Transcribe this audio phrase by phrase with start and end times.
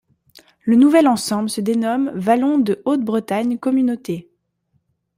[0.65, 4.31] Le nouvel ensemble se dénomme Vallons de Haute-Bretagne communauté.